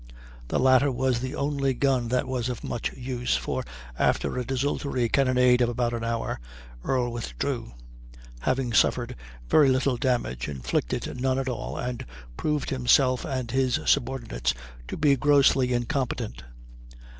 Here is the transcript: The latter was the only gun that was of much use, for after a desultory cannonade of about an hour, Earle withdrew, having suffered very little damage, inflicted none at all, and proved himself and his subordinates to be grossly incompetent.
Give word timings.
The 0.47 0.57
latter 0.57 0.91
was 0.91 1.19
the 1.19 1.35
only 1.35 1.75
gun 1.75 2.07
that 2.07 2.27
was 2.27 2.49
of 2.49 2.63
much 2.63 2.91
use, 2.93 3.37
for 3.37 3.63
after 3.99 4.39
a 4.39 4.43
desultory 4.43 5.07
cannonade 5.09 5.61
of 5.61 5.69
about 5.69 5.93
an 5.93 6.03
hour, 6.03 6.39
Earle 6.83 7.11
withdrew, 7.11 7.73
having 8.39 8.73
suffered 8.73 9.15
very 9.47 9.69
little 9.69 9.97
damage, 9.97 10.47
inflicted 10.47 11.21
none 11.21 11.37
at 11.37 11.47
all, 11.47 11.77
and 11.77 12.03
proved 12.35 12.71
himself 12.71 13.25
and 13.25 13.51
his 13.51 13.79
subordinates 13.85 14.55
to 14.87 14.97
be 14.97 15.15
grossly 15.15 15.71
incompetent. 15.71 16.45